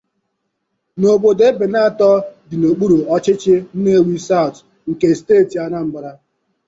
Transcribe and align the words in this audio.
n'obodo 0.99 1.41
Ebenator 1.51 2.17
dị 2.49 2.55
n'okpuru 2.59 2.97
ọchịchị 3.15 3.53
'Nnewi 3.61 4.15
South' 4.29 4.61
nke 4.89 5.07
steeti 5.19 5.55
Anambra 5.65 6.11